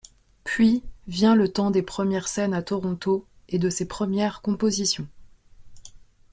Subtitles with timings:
[0.45, 5.07] Puis, vient le temps des premières scènes à Toronto et de ses premières compositions.